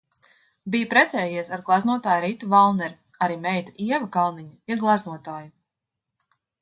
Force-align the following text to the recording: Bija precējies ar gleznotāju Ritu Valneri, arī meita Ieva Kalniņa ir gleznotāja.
Bija 0.75 0.87
precējies 0.93 1.51
ar 1.57 1.65
gleznotāju 1.67 2.23
Ritu 2.25 2.49
Valneri, 2.53 2.97
arī 3.27 3.35
meita 3.45 3.75
Ieva 3.89 4.09
Kalniņa 4.17 4.75
ir 4.75 4.83
gleznotāja. 4.87 5.47